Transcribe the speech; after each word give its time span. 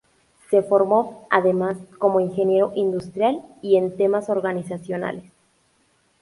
Se 0.49 0.63
formó, 0.63 1.27
además, 1.29 1.77
como 1.99 2.21
ingeniero 2.21 2.71
industrial 2.73 3.45
y 3.61 3.75
en 3.75 3.95
temas 3.97 4.29
organizacionales. 4.29 5.31